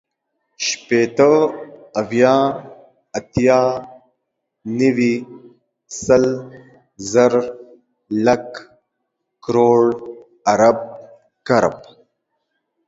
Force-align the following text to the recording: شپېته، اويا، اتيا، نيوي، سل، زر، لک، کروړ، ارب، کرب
شپېته، 0.65 1.31
اويا، 1.99 2.35
اتيا، 3.17 3.59
نيوي، 4.77 5.15
سل، 6.03 6.25
زر، 7.11 7.33
لک، 8.25 8.47
کروړ، 9.43 9.83
ارب، 10.51 10.79
کرب 11.47 11.77